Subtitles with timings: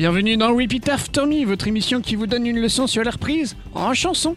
[0.00, 3.54] Bienvenue dans Repeat After Me, votre émission qui vous donne une leçon sur la reprise
[3.74, 4.34] en chanson.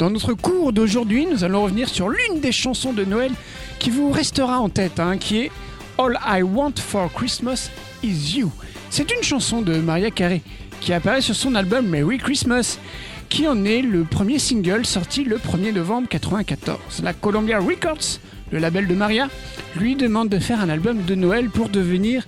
[0.00, 3.30] Dans notre cours d'aujourd'hui, nous allons revenir sur l'une des chansons de Noël
[3.78, 5.52] qui vous restera en tête, hein, qui est
[5.98, 7.70] All I Want for Christmas
[8.02, 8.50] Is You.
[8.90, 10.40] C'est une chanson de Maria Carey
[10.80, 12.80] qui apparaît sur son album Merry Christmas,
[13.28, 17.04] qui en est le premier single sorti le 1er novembre 1994.
[17.04, 18.18] La Columbia Records,
[18.50, 19.28] le label de Maria,
[19.76, 22.26] lui demande de faire un album de Noël pour devenir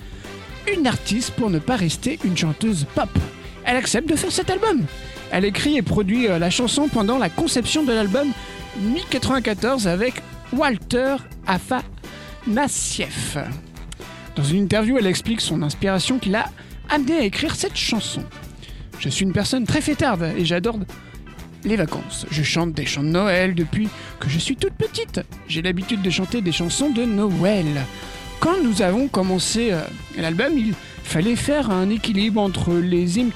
[0.75, 3.09] une artiste pour ne pas rester une chanteuse pop.
[3.65, 4.85] Elle accepte de faire cet album.
[5.31, 8.29] Elle écrit et produit euh, la chanson pendant la conception de l'album
[8.81, 10.15] mi-94 avec
[10.53, 13.37] Walter Afanasieff.
[14.37, 16.47] Dans une interview, elle explique son inspiration qui l'a
[16.89, 18.23] amené à écrire cette chanson.
[18.99, 20.79] Je suis une personne très fêtarde et j'adore
[21.65, 22.27] les vacances.
[22.31, 23.89] Je chante des chants de Noël depuis
[24.21, 25.21] que je suis toute petite.
[25.49, 27.67] J'ai l'habitude de chanter des chansons de Noël.
[28.41, 29.81] Quand nous avons commencé euh,
[30.17, 33.31] l'album, il fallait faire un équilibre entre les hymnes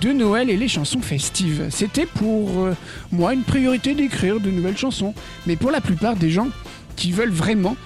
[0.00, 1.66] de Noël et les chansons festives.
[1.70, 2.74] C'était pour euh,
[3.10, 5.14] moi une priorité d'écrire de nouvelles chansons.
[5.46, 6.48] Mais pour la plupart des gens
[6.96, 7.76] qui veulent vraiment,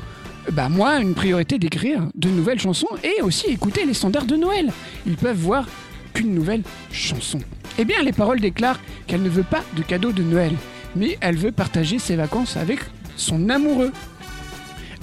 [0.52, 4.72] bah moi, une priorité d'écrire de nouvelles chansons et aussi écouter les standards de Noël.
[5.06, 5.66] Ils peuvent voir
[6.14, 7.38] qu'une nouvelle chanson.
[7.78, 10.52] Eh bien, les paroles déclarent qu'elle ne veut pas de cadeau de Noël,
[10.96, 12.80] mais elle veut partager ses vacances avec
[13.16, 13.92] son amoureux.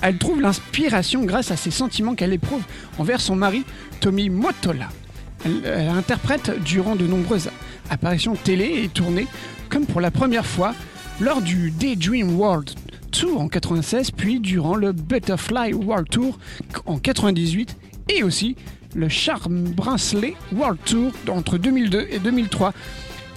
[0.01, 2.63] Elle trouve l'inspiration grâce à ses sentiments qu'elle éprouve
[2.97, 3.63] envers son mari,
[3.99, 4.89] Tommy Motola.
[5.45, 7.49] Elle, interprète durant de nombreuses
[7.89, 9.27] apparitions télé et tournées,
[9.69, 10.73] comme pour la première fois
[11.21, 12.71] lors du Daydream World
[13.11, 16.37] Tour en 96, puis durant le Butterfly World Tour
[16.85, 17.77] en 98,
[18.09, 18.55] et aussi
[18.95, 22.73] le Charm Brinsley World Tour entre 2002 et 2003,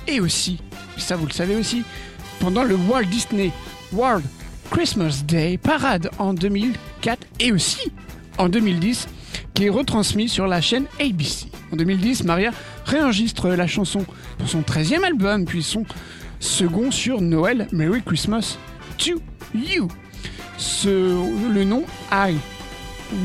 [0.06, 0.58] et aussi,
[0.96, 1.82] ça vous le savez aussi,
[2.40, 3.52] pendant le Walt Disney
[3.92, 4.25] World
[4.70, 7.92] Christmas Day Parade en 2004 et aussi
[8.38, 9.08] en 2010
[9.54, 11.46] qui est retransmis sur la chaîne ABC.
[11.72, 12.52] En 2010, Maria
[12.84, 14.04] réenregistre la chanson
[14.38, 15.84] pour son 13e album puis son
[16.40, 18.58] second sur Noël Merry Christmas
[18.98, 19.20] to
[19.54, 19.88] You.
[20.84, 22.36] Le nom I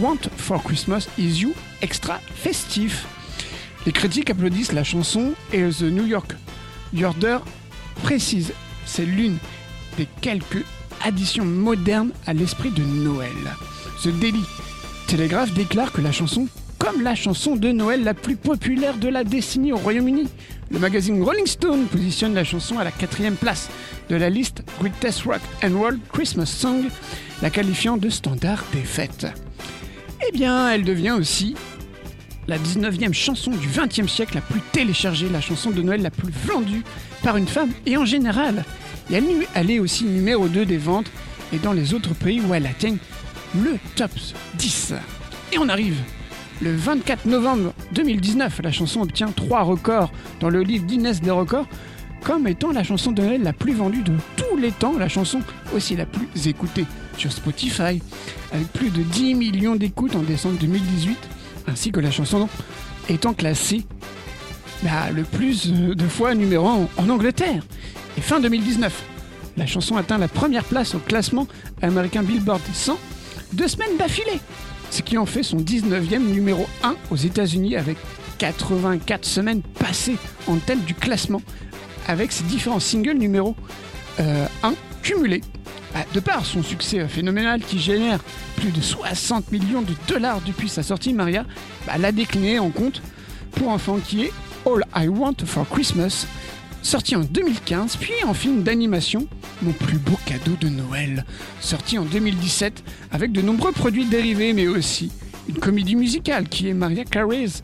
[0.01, 3.05] Want for Christmas is You extra festif.
[3.85, 6.33] Les critiques applaudissent la chanson et The New York
[6.93, 7.39] Yorker
[8.03, 8.53] précise
[8.85, 9.37] c'est l'une
[9.97, 10.65] des quelques
[11.03, 13.31] addition moderne à l'esprit de Noël.
[14.03, 14.43] The Daily
[15.07, 16.47] Telegraph déclare que la chanson,
[16.79, 20.27] comme la chanson de Noël la plus populaire de la décennie au Royaume-Uni,
[20.71, 23.69] le magazine Rolling Stone positionne la chanson à la quatrième place
[24.09, 26.85] de la liste Greatest Rock and Roll Christmas Song,
[27.41, 29.27] la qualifiant de standard des fêtes.
[30.27, 31.55] Eh bien, elle devient aussi
[32.47, 36.33] la 19e chanson du 20e siècle la plus téléchargée, la chanson de Noël la plus
[36.45, 36.83] vendue
[37.23, 38.63] par une femme et en général
[39.11, 41.11] elle, est aussi numéro 2 des ventes
[41.51, 42.97] et dans les autres pays où elle atteigne
[43.55, 44.11] le top
[44.55, 44.93] 10.
[45.51, 45.97] Et on arrive
[46.61, 51.67] le 24 novembre 2019, la chanson obtient 3 records dans le livre Guinness des records
[52.23, 55.41] comme étant la chanson de Noël la plus vendue de tous les temps, la chanson
[55.75, 56.85] aussi la plus écoutée
[57.17, 58.01] sur Spotify,
[58.51, 61.17] avec plus de 10 millions d'écoutes en décembre 2018,
[61.67, 62.47] ainsi que la chanson
[63.09, 63.85] étant classée
[64.83, 67.63] bah, le plus de fois numéro 1 en Angleterre.
[68.17, 69.03] Et fin 2019,
[69.57, 71.47] la chanson atteint la première place au classement
[71.81, 72.97] américain Billboard 100
[73.53, 74.39] deux semaines d'affilée,
[74.89, 77.97] ce qui en fait son 19e numéro 1 aux États-Unis avec
[78.39, 81.41] 84 semaines passées en tête du classement
[82.07, 83.55] avec ses différents singles numéro
[84.19, 84.45] 1 euh,
[85.01, 85.41] cumulés.
[85.93, 88.19] Bah, de par son succès phénoménal qui génère
[88.55, 91.45] plus de 60 millions de dollars depuis sa sortie, Maria
[91.85, 93.03] bah, l'a décliné en compte
[93.51, 94.33] pour enfants qui est
[94.65, 96.25] All I Want for Christmas,
[96.83, 99.27] sorti en 2015, puis en film d'animation,
[99.61, 101.25] Mon plus beau cadeau de Noël,
[101.59, 105.11] sorti en 2017, avec de nombreux produits dérivés, mais aussi
[105.47, 107.63] une comédie musicale qui est Maria Carey's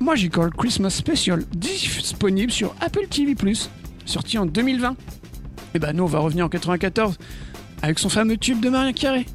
[0.00, 3.34] Magical Christmas Special, disponible sur Apple TV+,
[4.04, 4.96] sorti en 2020.
[5.74, 7.16] Et bah nous on va revenir en 94
[7.82, 9.26] avec son fameux tube de Maria Carey.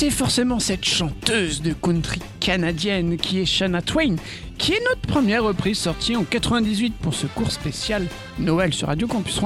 [0.00, 4.16] c'est forcément cette chanteuse de country canadienne qui est Shanna Twain,
[4.56, 8.06] qui est notre première reprise sortie en 98 pour ce cours spécial
[8.38, 9.38] Noël sur radiocampus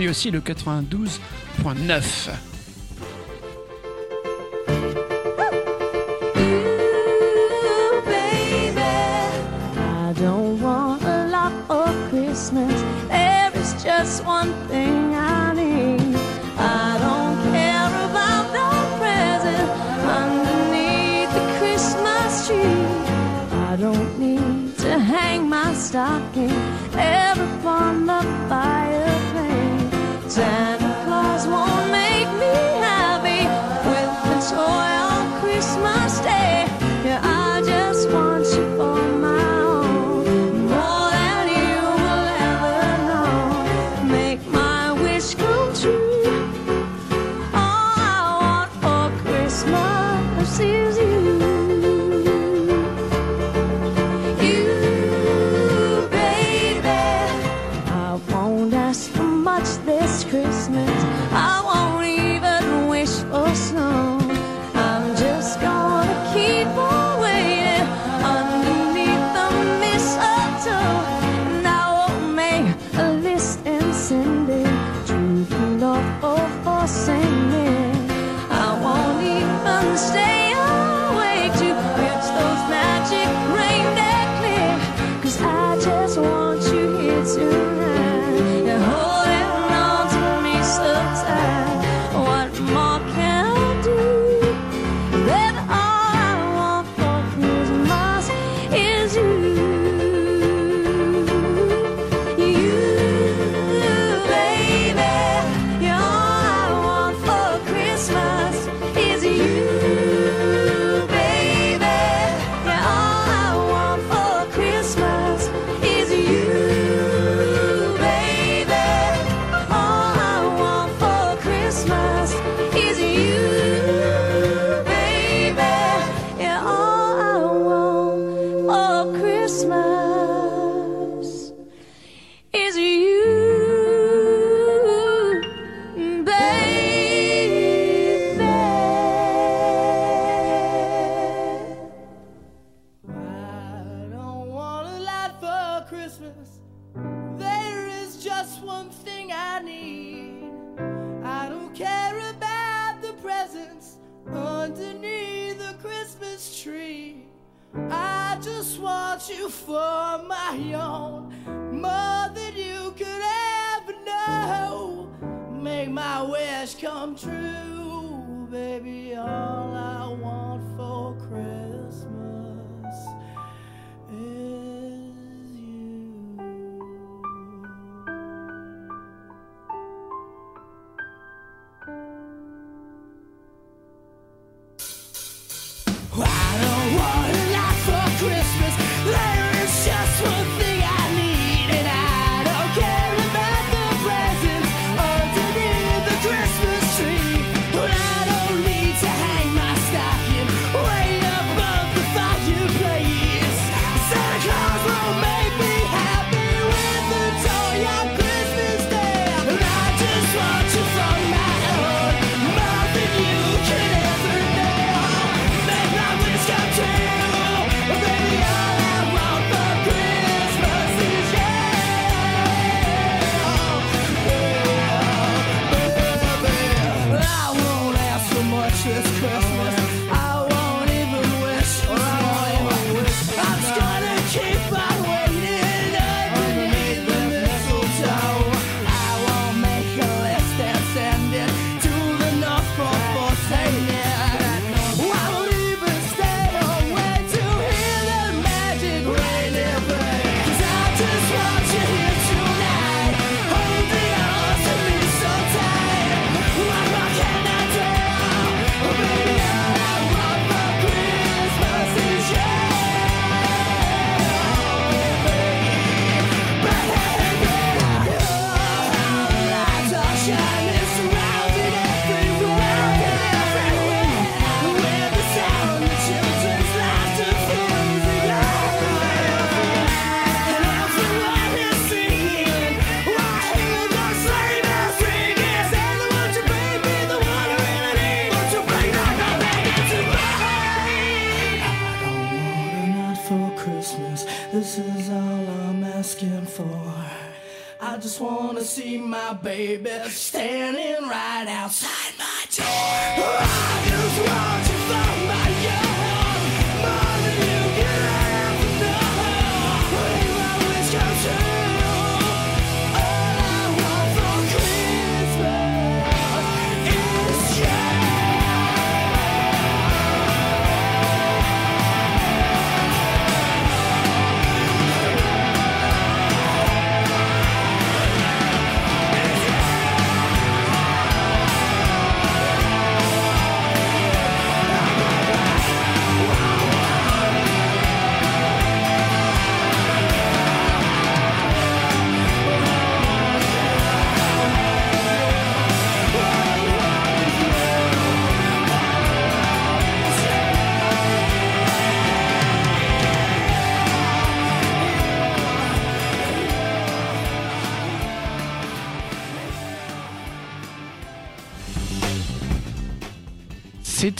[0.00, 2.59] et aussi le 92.9.
[36.10, 36.49] stay.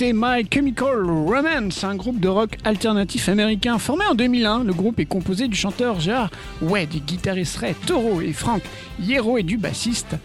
[0.00, 4.64] C'était My Chemical Romance, un groupe de rock alternatif américain formé en 2001.
[4.64, 6.30] Le groupe est composé du chanteur Gérard
[6.62, 8.62] Way, du guitariste Ray Toro et Frank
[8.98, 10.16] Hierro et du bassiste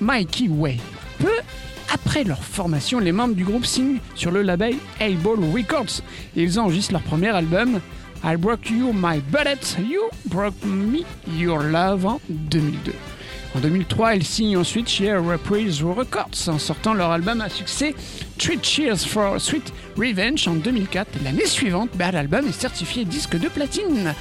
[0.00, 0.76] Mikey Way.
[1.18, 1.32] Peu
[1.92, 6.00] après leur formation, les membres du groupe signent sur le label A-Ball Records
[6.36, 7.80] et ils enregistrent leur premier album
[8.22, 11.00] I Broke You My Bullet, You Broke Me
[11.36, 12.92] Your Love en 2002.
[13.54, 17.94] En 2003, ils signent ensuite chez Reprise Records en sortant leur album à succès
[18.38, 21.08] Three Cheers for Sweet Revenge en 2004.
[21.24, 24.14] L'année suivante, l'album est certifié disque de platine.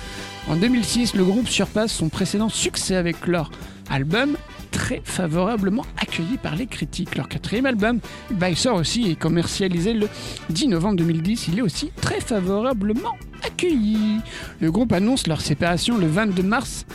[0.50, 3.52] En 2006, le groupe surpasse son précédent succès avec leur
[3.90, 4.38] album
[4.72, 7.16] très favorablement accueilli par les critiques.
[7.18, 8.00] Leur quatrième album,
[8.32, 10.08] bah, il sort aussi et commercialisé le
[10.50, 11.50] 10 novembre 2010.
[11.50, 14.20] Il est aussi très favorablement accueilli.
[14.60, 16.86] Le groupe annonce leur séparation le 22 mars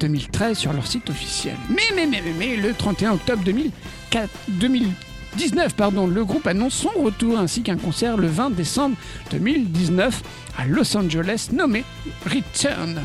[0.00, 1.56] 2013 sur leur site officiel.
[1.68, 7.38] Mais, mais, mais, mais, le 31 octobre 2004 2019, pardon, le groupe annonce son retour
[7.38, 8.96] ainsi qu'un concert le 20 décembre
[9.30, 10.22] 2019
[10.58, 11.84] à Los Angeles nommé
[12.24, 13.00] Return.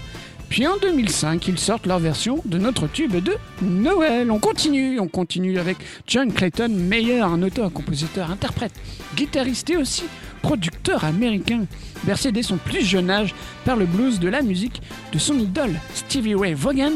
[0.49, 4.31] Puis en 2005, ils sortent leur version de notre tube de Noël.
[4.31, 5.77] On continue, on continue avec
[6.07, 8.73] John Clayton Mayer, un auteur, compositeur, interprète,
[9.15, 10.03] guitariste et aussi
[10.45, 11.65] producteur américain,
[12.03, 13.33] bercé dès son plus jeune âge
[13.65, 14.79] par le blues de la musique
[15.11, 16.91] de son idole Stevie Ray Vaughan.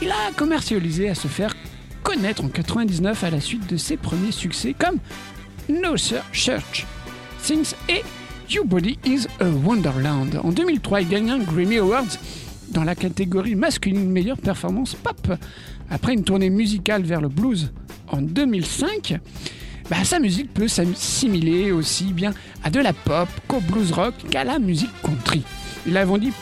[0.00, 1.56] Il a commercialisé à se faire
[2.04, 4.98] connaître en 99 à la suite de ses premiers succès comme
[5.68, 6.86] No Sir Church,
[7.42, 8.04] Things et
[8.48, 10.40] Your Body is a Wonderland.
[10.44, 12.16] En 2003, il gagne un Grammy Awards
[12.70, 15.36] dans la catégorie masculine meilleure performance pop.
[15.90, 17.72] Après une tournée musicale vers le blues
[18.06, 19.18] en 2005,
[19.90, 24.44] bah, sa musique peut s'assimiler aussi bien à de la pop qu'au blues rock qu'à
[24.44, 25.42] la musique country.
[25.86, 26.32] Il a vendu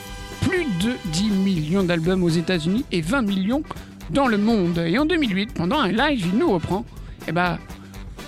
[0.43, 3.63] plus de 10 millions d'albums aux États-Unis et 20 millions
[4.11, 4.79] dans le monde.
[4.79, 6.85] Et en 2008, pendant un live, il nous reprend
[7.29, 7.59] et bah,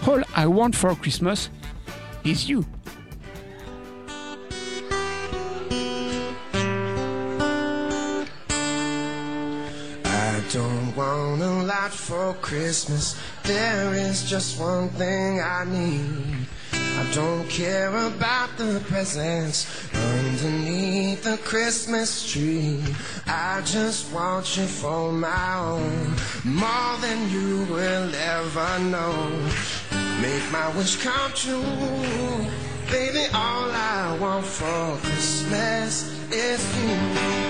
[0.07, 1.51] All I Want for Christmas
[2.25, 2.65] is You.
[10.51, 13.21] Don't want a lot for Christmas.
[13.43, 16.47] There is just one thing I need.
[16.73, 22.83] I don't care about the presents underneath the Christmas tree.
[23.27, 29.31] I just want you for my own, more than you will ever know.
[30.23, 31.63] Make my wish come true.
[32.91, 37.48] Baby, all I want for Christmas is you.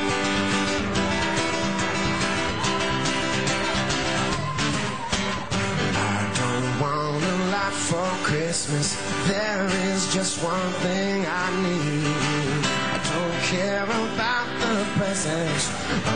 [7.59, 8.87] Lot for Christmas.
[9.27, 12.63] There is just one thing I need.
[12.95, 15.65] I don't care about the presents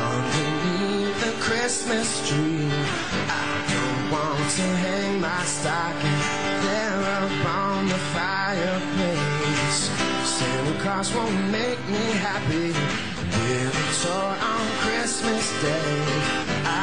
[0.06, 2.70] underneath the Christmas tree.
[3.44, 6.20] I don't want to hang my stocking
[6.66, 9.80] there up on the fireplace.
[10.36, 12.70] Santa Claus won't make me happy
[13.36, 15.96] with a toy on Christmas Day.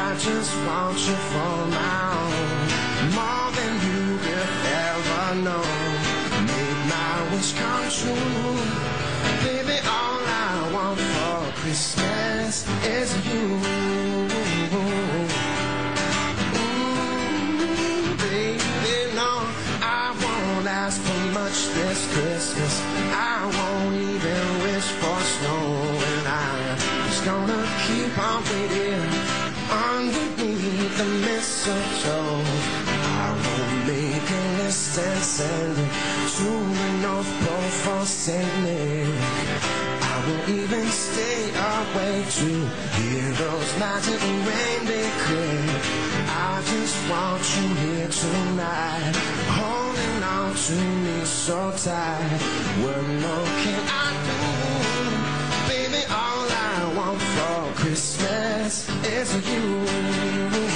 [0.04, 3.89] I just want you for my own, more than
[5.44, 5.64] know.
[6.46, 8.58] Make my wish come true,
[9.44, 9.78] baby.
[9.88, 13.46] All I want for Christmas is you.
[16.60, 19.32] Ooh, baby, no,
[19.82, 22.82] I won't ask for much this Christmas.
[23.14, 23.48] I
[35.40, 39.08] to the North Pole for Saint Nick.
[40.12, 42.50] I will even stay away to
[43.00, 45.60] hear those magic reindeer cry.
[46.28, 49.16] I just want you here tonight,
[49.56, 50.76] holding on to
[51.06, 52.42] me so tight.
[52.84, 54.40] What more can I do?
[55.72, 60.69] Baby, all I want for Christmas is you.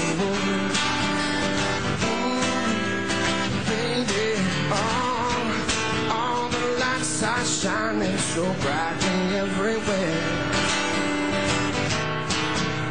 [7.63, 10.23] Shining so brightly everywhere.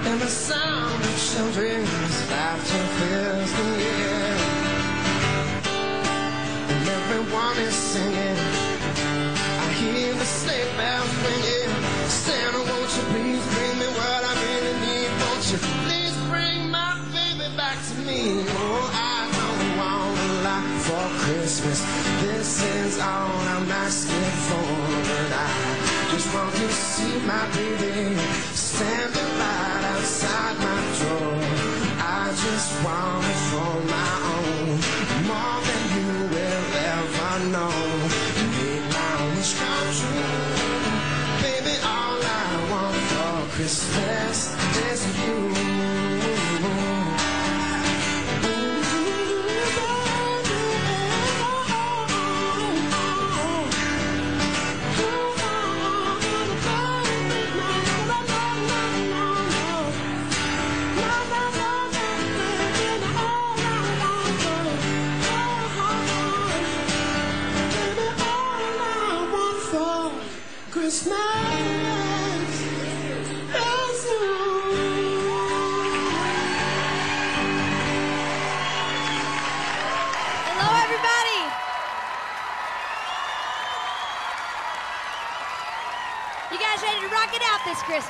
[0.08, 3.68] And the sound of children's laughter fills the
[4.08, 4.36] air.
[6.72, 8.38] And everyone is singing.
[9.64, 11.72] I hear the sleigh bells ringing.
[12.08, 15.10] Santa, won't you please bring me what I really need?
[15.20, 18.42] Won't you please bring my baby back to me?
[18.48, 21.78] Oh, I don't want a lot for Christmas.
[22.22, 24.21] This is all I'm asking
[26.42, 28.16] want to see my baby
[28.52, 31.34] standing right outside my door.
[31.98, 34.68] I just want it for my own,
[35.30, 36.66] more than you will
[36.98, 37.76] ever know.
[38.54, 40.38] Make my wish come true,
[41.44, 41.74] baby.
[41.94, 44.36] All I want for Christmas
[44.90, 45.61] is you.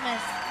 [0.03, 0.42] Christmas?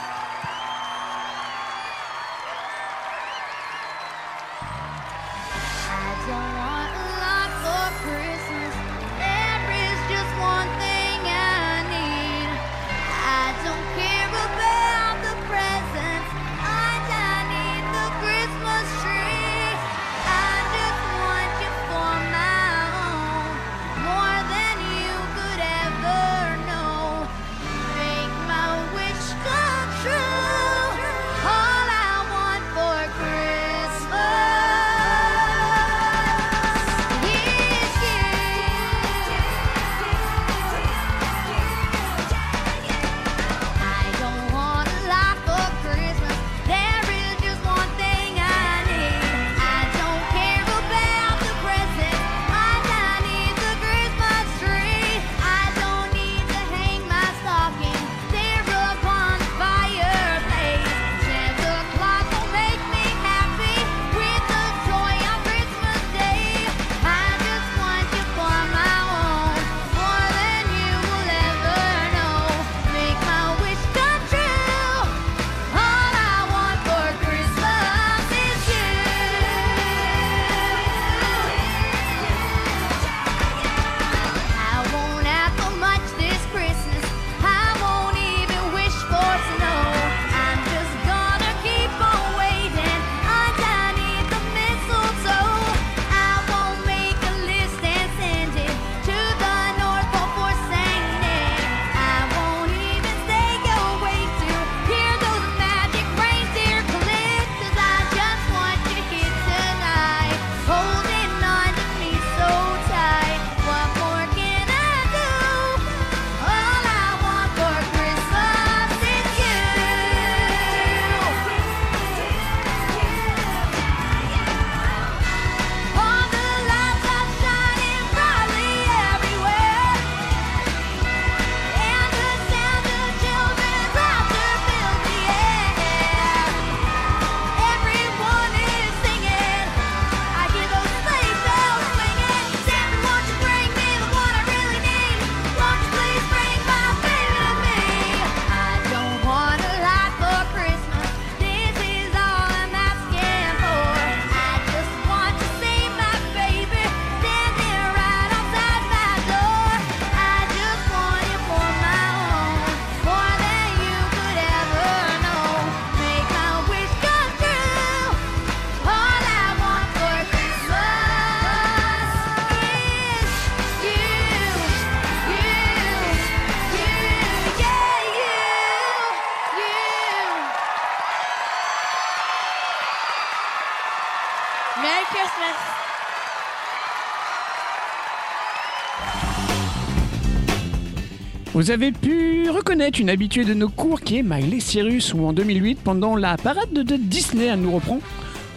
[191.61, 195.31] Vous avez pu reconnaître une habituée de nos cours qui est Miley Cyrus, où en
[195.31, 197.99] 2008, pendant la parade de Disney, elle nous reprend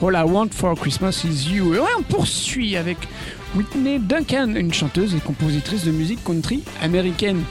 [0.01, 1.75] All I Want for Christmas is You.
[1.75, 2.97] Et on poursuit avec
[3.55, 7.43] Whitney Duncan, une chanteuse et compositrice de musique country américaine.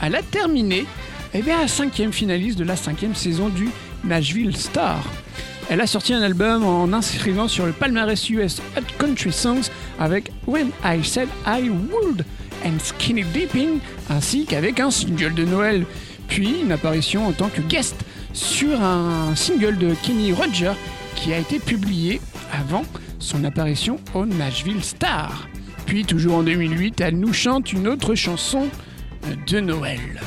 [0.00, 0.86] Elle a terminé,
[1.34, 3.68] et bien, la cinquième finaliste de la cinquième saison du
[4.04, 5.04] Nashville Star.
[5.68, 9.68] Elle a sorti un album en inscrivant sur le palmarès US Hot Country Songs
[10.00, 12.24] avec When I Said I Would
[12.64, 13.78] and Skinny Dipping,
[14.10, 15.86] ainsi qu'avec un single de Noël,
[16.28, 17.96] puis une apparition en tant que guest
[18.32, 20.72] sur un single de Kenny Roger
[21.16, 22.20] qui a été publié
[22.52, 22.84] avant
[23.18, 25.48] son apparition au Nashville Star.
[25.86, 28.68] Puis toujours en 2008, elle nous chante une autre chanson
[29.26, 30.20] euh, de Noël.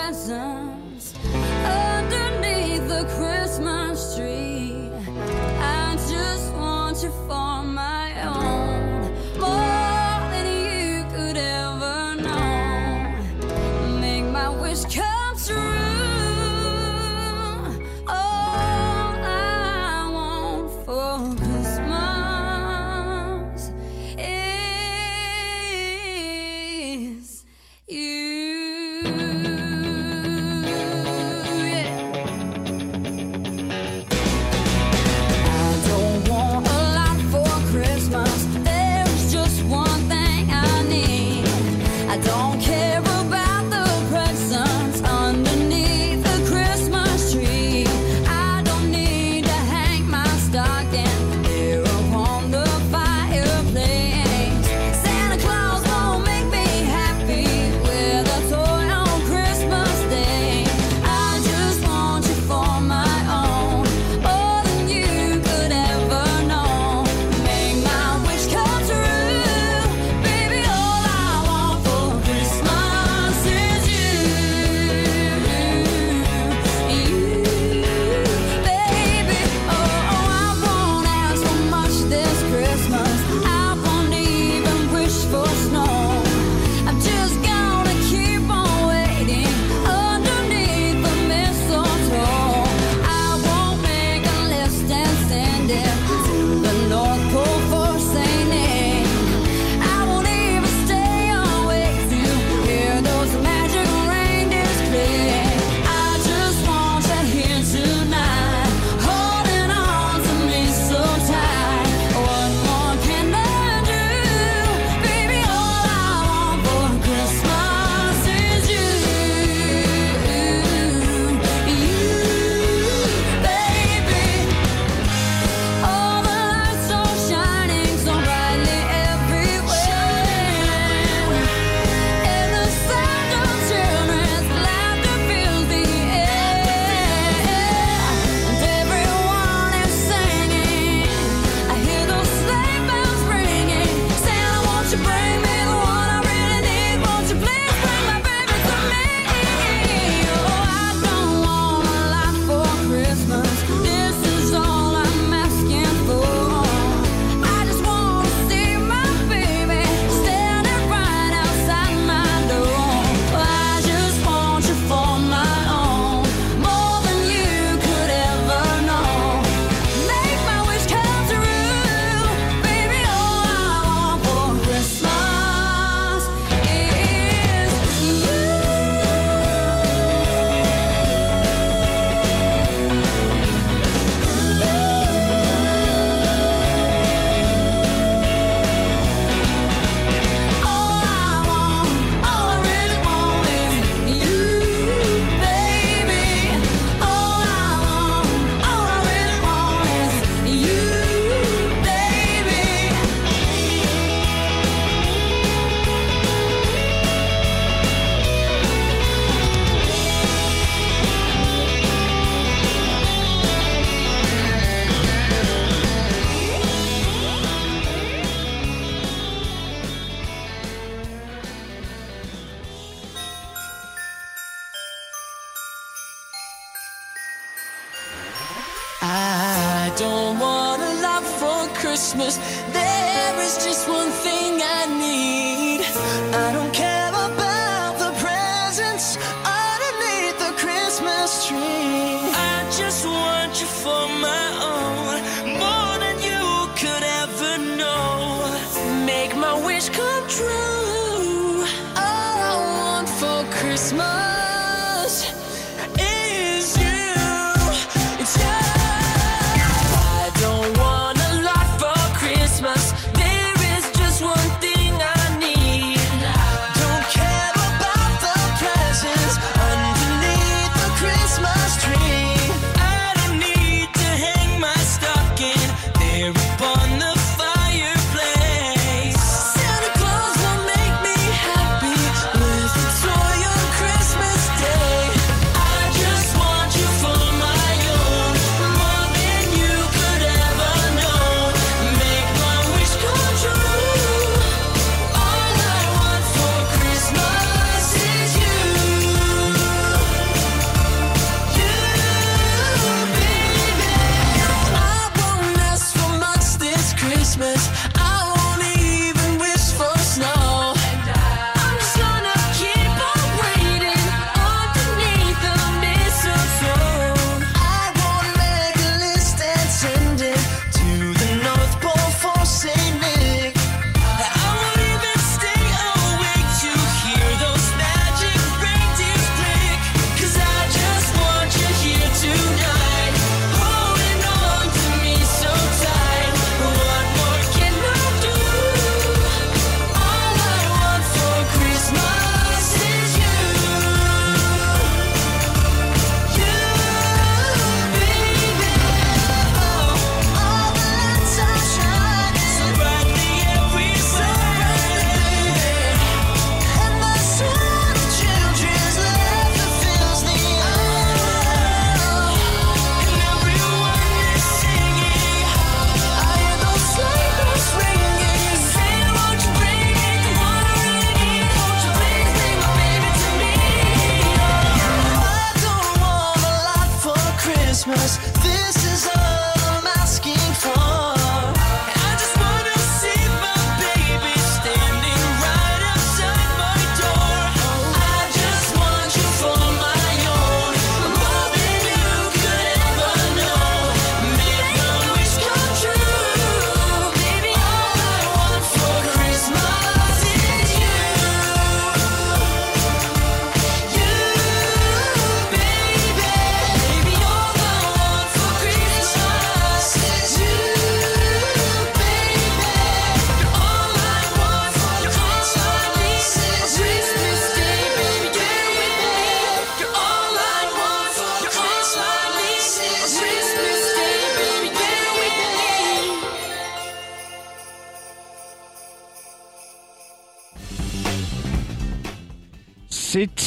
[0.00, 1.14] presents
[1.64, 4.90] underneath the Christmas tree.
[5.60, 7.59] I just want you for.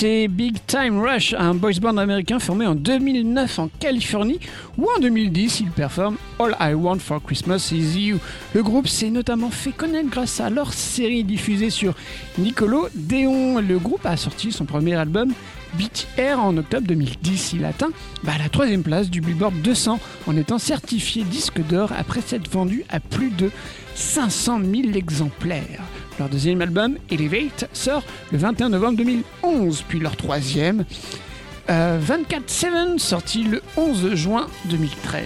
[0.03, 4.37] C'était Big Time Rush, un boys band américain formé en 2009 en Californie,
[4.77, 8.17] où en 2010 il performe All I Want for Christmas Is You.
[8.53, 11.95] Le groupe s'est notamment fait connaître grâce à leur série diffusée sur
[12.37, 13.61] Nicolo Déon.
[13.61, 15.31] Le groupe a sorti son premier album
[15.75, 17.53] Beat Air en octobre 2010.
[17.53, 17.91] Il atteint
[18.23, 22.83] bah, la troisième place du Billboard 200 en étant certifié disque d'or après s'être vendu
[22.89, 23.51] à plus de
[23.95, 25.79] 500 000 exemplaires.
[26.19, 30.85] Leur deuxième album, Elevate, sort le 21 novembre 2011, puis leur troisième,
[31.69, 35.23] euh, 24-7, sorti le 11 juin 2013.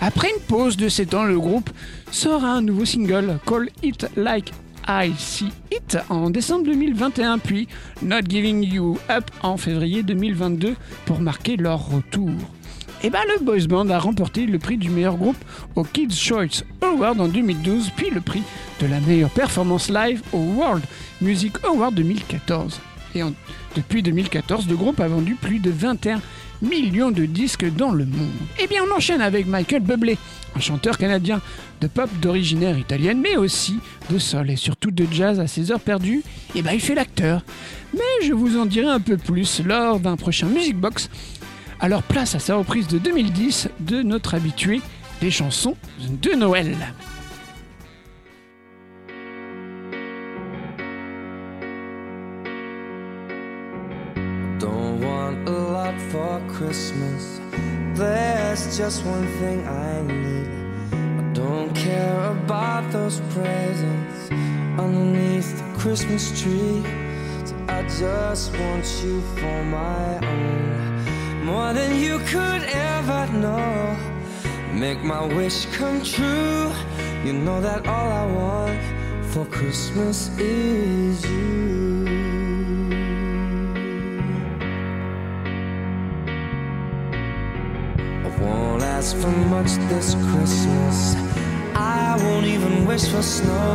[0.00, 1.70] Après une pause de 7 ans, le groupe
[2.10, 4.52] sort un nouveau single, Call It Like
[4.86, 7.68] I See It, en décembre 2021, puis
[8.02, 10.74] Not Giving You Up en février 2022
[11.06, 12.32] pour marquer leur retour.
[13.04, 15.36] Et bah le boys band a remporté le prix du meilleur groupe
[15.76, 18.42] au Kids Choice Award en 2012, puis le prix
[18.80, 20.82] de la meilleure performance live au World
[21.20, 22.80] Music Award 2014.
[23.14, 23.22] Et
[23.76, 26.20] depuis 2014, le groupe a vendu plus de 21
[26.60, 28.28] millions de disques dans le monde.
[28.60, 30.18] Et bien on enchaîne avec Michael Bublé,
[30.56, 31.40] un chanteur canadien
[31.80, 33.78] de pop d'originaire italienne, mais aussi
[34.10, 36.24] de sol et surtout de jazz à ses heures perdues.
[36.56, 37.44] Et ben il fait l'acteur.
[37.94, 41.08] Mais je vous en dirai un peu plus lors d'un prochain Music Box
[41.80, 44.80] alors place à sa reprise de 2010 de notre habitué
[45.20, 46.76] des chansons de Noël.
[54.58, 57.40] Don't want a lot for Christmas.
[57.94, 60.48] There's just one thing I need.
[60.92, 64.30] I don't care about those presents
[64.78, 66.82] underneath the Christmas tree.
[67.68, 70.97] I just want you for my own,
[71.48, 73.96] more than you could ever know.
[74.84, 76.70] Make my wish come true.
[77.24, 78.80] You know that all I want
[79.32, 82.04] for Christmas is you.
[88.26, 90.98] I won't ask for much this Christmas.
[91.74, 93.72] I won't even wish for snow.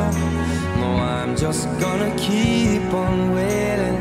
[0.80, 3.98] No, I'm just gonna keep on waiting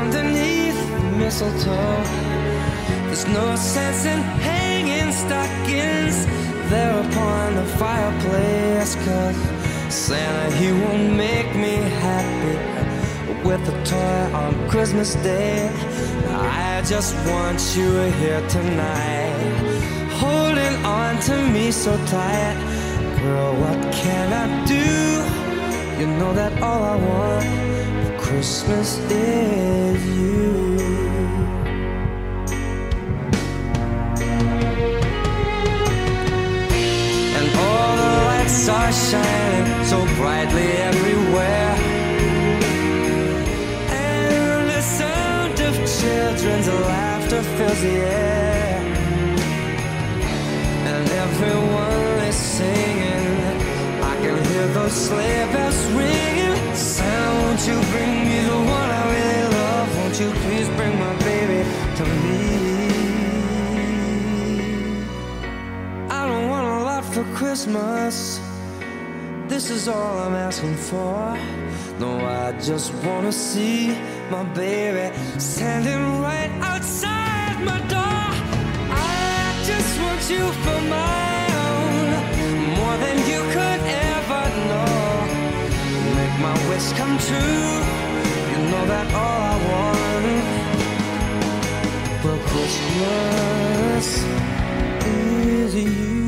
[0.00, 2.29] underneath the mistletoe.
[3.20, 6.24] There's no sense in hanging stockings
[6.70, 8.94] there upon the fireplace.
[9.04, 9.36] Cause
[9.92, 12.56] Santa, he won't make me happy
[13.46, 15.68] with a toy on Christmas Day.
[16.30, 17.92] I just want you
[18.22, 22.56] here tonight, holding on to me so tight.
[23.20, 26.00] Girl, what can I do?
[26.00, 27.44] You know that all I want
[28.06, 30.69] for Christmas is you.
[38.50, 41.74] Lights are shining so brightly everywhere.
[43.90, 48.80] And the sound of children's laughter fills the air.
[50.90, 53.26] And everyone is singing.
[54.02, 56.74] I can hear those sleigh bells ringing.
[56.74, 59.96] Santa, won't you bring me the one I really love?
[59.98, 61.60] Won't you please bring my baby
[61.98, 62.40] to me?
[66.10, 68.39] I don't want a lot for Christmas.
[69.60, 71.36] This is all I'm asking for.
[71.98, 73.94] No, I just wanna see
[74.30, 78.28] my baby standing right outside my door.
[78.88, 82.08] I just want you for my own,
[82.78, 83.82] more than you could
[84.16, 84.96] ever know.
[86.16, 87.70] Make my wish come true.
[88.52, 90.26] You know that all I want
[92.22, 94.06] for Christmas
[95.04, 96.19] is you.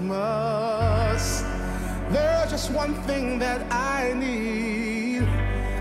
[0.00, 1.44] Christmas.
[2.10, 5.28] There's just one thing that I need.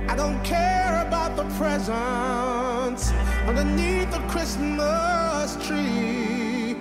[0.09, 3.11] I don't care about the presents
[3.47, 6.75] underneath the Christmas tree.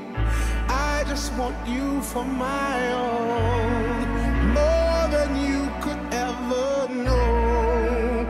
[0.69, 4.09] I just want you for my own,
[4.53, 8.27] more than you could ever know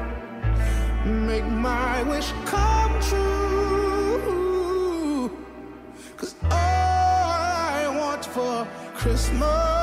[1.07, 2.68] make my wish come
[9.19, 9.78] Christmas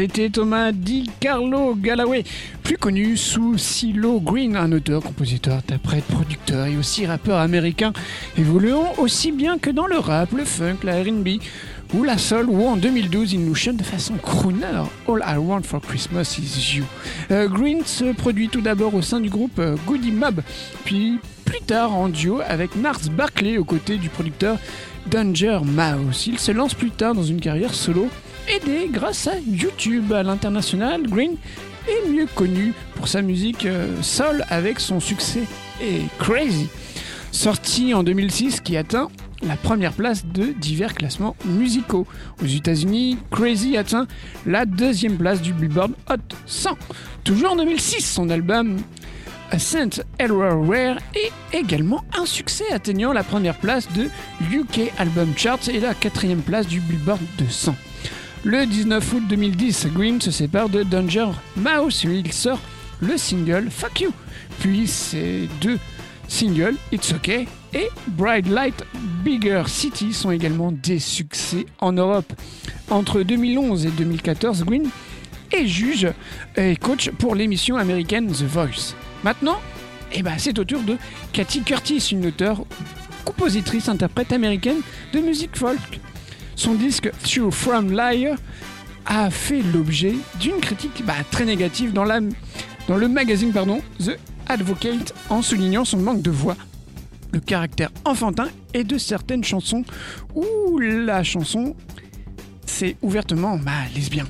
[0.00, 2.24] c'était Thomas Di Carlo Galloway,
[2.62, 7.92] plus connu sous CeeLo Green, un auteur, compositeur, interprète, producteur et aussi rappeur américain,
[8.38, 11.42] évoluant aussi bien que dans le rap, le funk, la R&B
[11.92, 15.64] ou la soul, où en 2012 il nous chante de façon crooner All I Want
[15.64, 16.84] for Christmas is You.
[17.30, 20.40] Euh, Green se produit tout d'abord au sein du groupe euh, Goody Mob,
[20.86, 24.56] puis plus tard en duo avec Nars Barkley aux côtés du producteur
[25.10, 26.26] Danger Mouse.
[26.26, 28.08] Il se lance plus tard dans une carrière solo,
[28.50, 31.02] aidé grâce à YouTube à l'international.
[31.06, 31.36] Green
[31.88, 35.44] est mieux connu pour sa musique euh, soul avec son succès
[35.80, 36.68] et Crazy,
[37.32, 39.08] sorti en 2006 qui atteint
[39.42, 42.06] la première place de divers classements musicaux.
[42.42, 44.06] Aux États-Unis, Crazy atteint
[44.46, 46.70] la deuxième place du Billboard Hot 100.
[47.24, 48.78] Toujours en 2006, son album
[49.58, 54.08] Saint Everywhere est également un succès, atteignant la première place de
[54.52, 57.74] UK Album Charts et la quatrième place du Billboard 200.
[58.42, 62.58] Le 19 août 2010, Green se sépare de Danger Mouse et il sort
[63.00, 64.12] le single Fuck You.
[64.60, 65.78] Puis ces deux
[66.26, 68.82] singles, It's OK et Bright Light
[69.22, 72.32] Bigger City sont également des succès en Europe.
[72.88, 74.88] Entre 2011 et 2014, Green
[75.52, 76.08] est juge
[76.56, 78.94] et coach pour l'émission américaine The Voice.
[79.22, 79.60] Maintenant,
[80.12, 80.96] eh ben, c'est au tour de
[81.34, 82.64] Cathy Curtis, une auteure,
[83.26, 84.80] compositrice, interprète américaine
[85.12, 86.00] de musique folk.
[86.60, 88.36] Son disque Through From Liar
[89.06, 95.86] a fait l'objet d'une critique bah, très négative dans, le magazine The Advocate en soulignant
[95.86, 96.58] son manque de voix,
[97.32, 99.84] le caractère enfantin et de certaines chansons
[100.34, 101.74] où la chanson
[102.66, 104.26] c'est ouvertement bah, lesbien.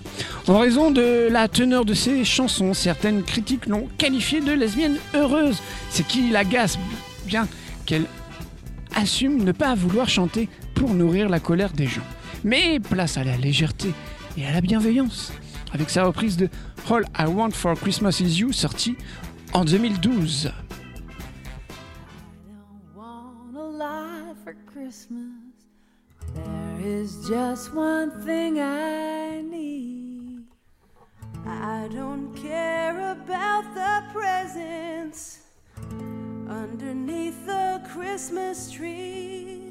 [0.47, 5.61] En raison de la teneur de ces chansons, certaines critiques l'ont qualifiée de lesbienne heureuse,
[5.91, 6.79] ce qui l'agace
[7.27, 7.49] bien
[7.87, 8.05] qu'elle
[8.95, 12.07] assume ne pas vouloir chanter pour nourrir la colère des gens.
[12.45, 13.93] Mais place à la légèreté
[14.37, 15.33] et à la bienveillance,
[15.73, 16.49] avec sa reprise de
[16.91, 18.97] All I Want for Christmas Is You sortie
[19.53, 20.51] en 2012.
[22.95, 25.51] don't want a lot for Christmas.
[26.35, 30.45] There is just one thing I need.
[31.47, 35.41] I don't care about the presents
[36.49, 39.70] underneath the Christmas tree.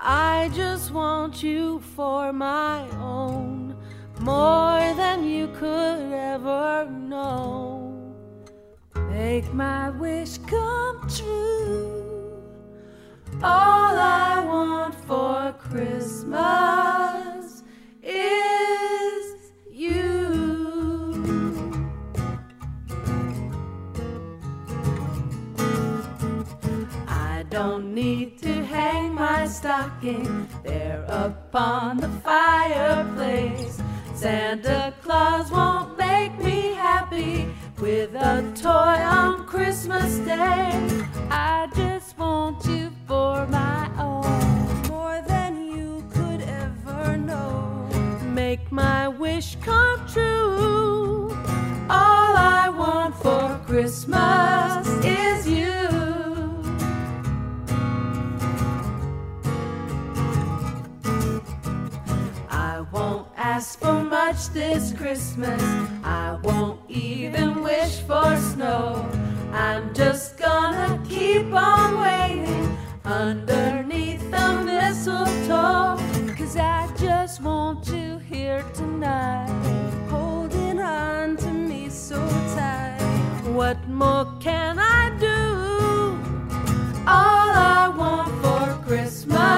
[0.00, 3.76] I just want you for my own,
[4.20, 8.14] more than you could ever know.
[9.10, 12.42] Make my wish come true.
[13.42, 16.04] All I want for Christmas
[18.00, 20.28] is you.
[27.08, 28.37] I don't need
[29.58, 33.82] stocking there upon the fireplace.
[34.14, 37.48] Santa Claus won't make me happy
[37.80, 40.70] with a toy on Christmas Day.
[41.28, 47.88] I just want you for my own, more than you could ever know.
[48.32, 51.30] Make my wish come true.
[51.90, 52.32] All
[52.62, 55.77] I want for Christmas is you.
[63.58, 65.60] Ask for much this Christmas.
[66.04, 69.04] I won't even wish for snow.
[69.52, 75.98] I'm just gonna keep on waiting underneath the mistletoe.
[76.38, 79.50] Cause I just want you here tonight,
[80.08, 82.20] holding on to me so
[82.54, 83.00] tight.
[83.58, 85.38] What more can I do?
[87.08, 87.50] All
[87.80, 89.57] I want for Christmas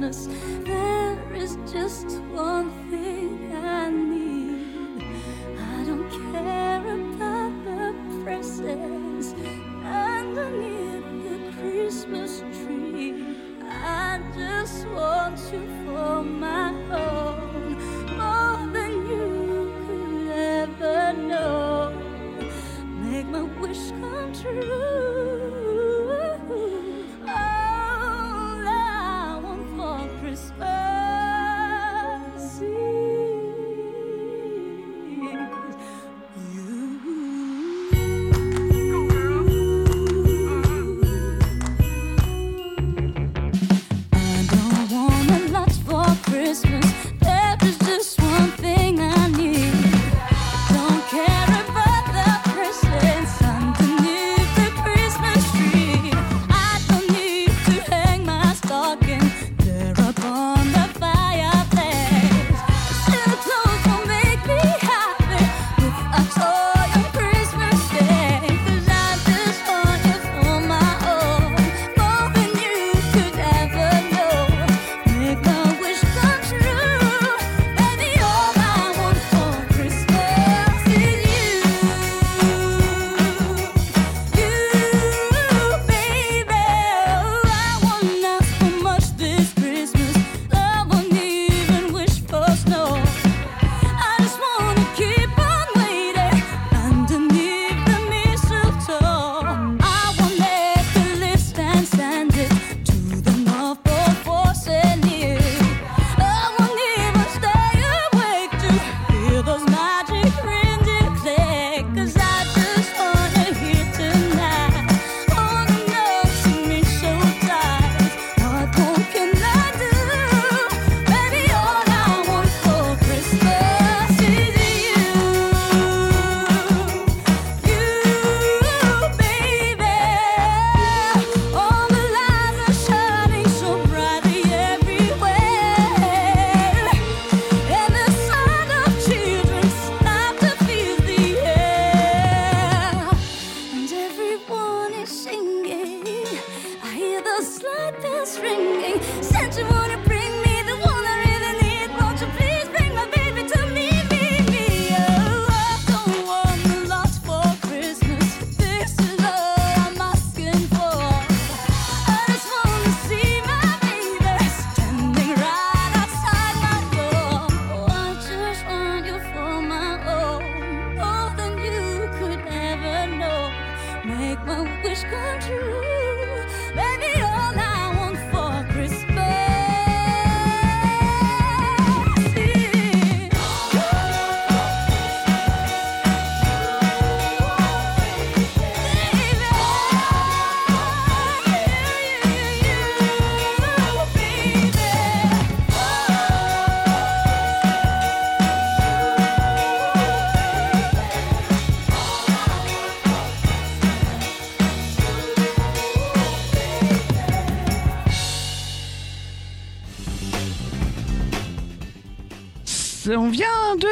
[0.00, 3.79] there is just one thing I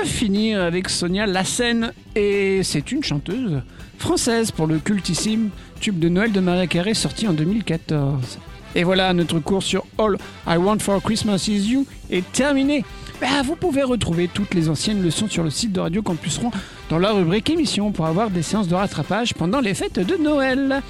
[0.04, 3.62] finir avec Sonia Lassen et c'est une chanteuse
[3.98, 8.38] française pour le cultissime tube de Noël de Maria Carré sorti en 2014.
[8.74, 12.84] Et voilà, notre cours sur All I Want for Christmas Is You est terminé.
[13.20, 16.52] Bah, vous pouvez retrouver toutes les anciennes leçons sur le site de Radio Campus Rouen
[16.88, 20.82] dans la rubrique émission pour avoir des séances de rattrapage pendant les fêtes de Noël.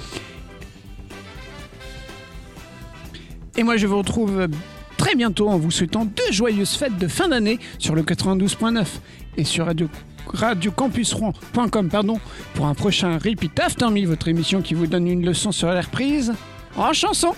[3.57, 4.47] Et moi, je vous retrouve
[5.09, 8.85] très bientôt en vous souhaitant de joyeuses fêtes de fin d'année sur le 92.9
[9.37, 9.89] et sur radio,
[12.53, 16.31] pour un prochain Repeat After votre émission qui vous donne une leçon sur la reprise
[16.77, 17.33] en chanson.